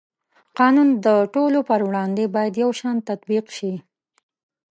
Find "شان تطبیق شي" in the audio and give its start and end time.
2.79-3.73